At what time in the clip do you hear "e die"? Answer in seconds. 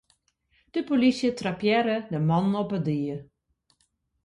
2.73-3.17